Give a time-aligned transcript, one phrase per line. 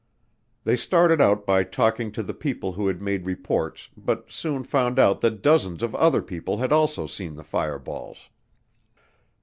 [0.63, 4.97] They started out by talking to the people who had made reports but soon found
[4.97, 8.17] out that dozens of other people had also seen the fireballs.